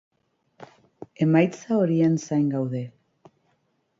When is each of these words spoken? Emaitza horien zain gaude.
Emaitza 1.25 1.77
horien 1.81 2.17
zain 2.23 2.49
gaude. 2.57 2.81